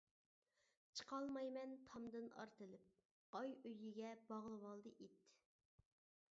چىقالمايمەن 0.99 1.75
تامدىن 1.89 2.25
ئارتىلىپ، 2.39 3.37
ئاي 3.41 3.55
ئۆيىگە 3.71 4.17
باغلىۋالدى 4.33 4.97
ئىت. 5.07 5.25